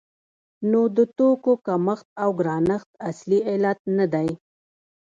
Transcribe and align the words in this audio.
نو 0.69 0.81
د 0.95 0.97
توکو 1.17 1.53
کمښت 1.67 2.07
د 2.13 2.19
ګرانښت 2.39 2.89
اصلي 3.09 3.39
علت 3.49 3.79
نه 3.97 4.05
دی. 4.13 4.29